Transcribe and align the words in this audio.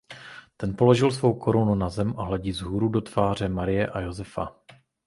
Ten 0.57 0.75
položil 0.75 1.11
svou 1.11 1.33
korunu 1.39 1.75
na 1.75 1.89
zem 1.89 2.13
a 2.17 2.23
hledí 2.23 2.51
vzhůru 2.51 2.89
do 2.89 3.01
tváře 3.01 3.49
Marie 3.49 3.87
a 3.87 3.99
Josefa. 4.01 4.55